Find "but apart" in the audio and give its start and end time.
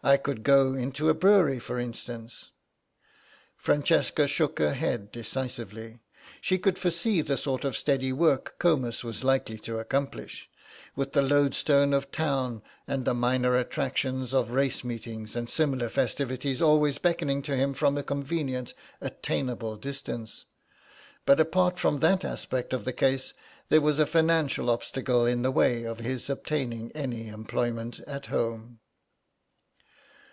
21.26-21.76